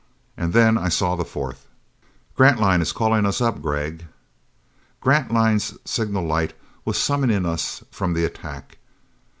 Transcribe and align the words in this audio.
And 0.35 0.51
then 0.51 0.79
I 0.79 0.89
saw 0.89 1.15
the 1.15 1.23
fourth. 1.23 1.67
"Grantline 2.35 2.81
is 2.81 2.91
calling 2.91 3.23
us 3.23 3.39
up, 3.39 3.61
Gregg." 3.61 4.07
Grantline's 4.99 5.77
signal 5.85 6.25
light 6.25 6.53
was 6.85 6.97
summoning 6.97 7.45
us 7.45 7.83
from 7.91 8.13
the 8.15 8.25
attack. 8.25 8.79